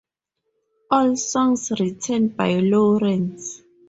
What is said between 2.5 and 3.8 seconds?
Lawrence.